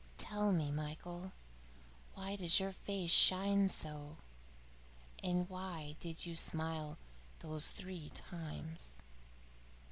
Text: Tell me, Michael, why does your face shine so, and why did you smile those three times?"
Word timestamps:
Tell 0.17 0.51
me, 0.51 0.71
Michael, 0.71 1.31
why 2.15 2.35
does 2.35 2.59
your 2.59 2.71
face 2.71 3.11
shine 3.11 3.69
so, 3.69 4.17
and 5.23 5.47
why 5.47 5.95
did 5.99 6.25
you 6.25 6.35
smile 6.35 6.97
those 7.41 7.69
three 7.69 8.09
times?" 8.09 8.97